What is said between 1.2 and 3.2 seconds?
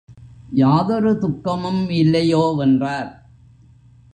துக்கமும் இல்லையோ வென்றார்.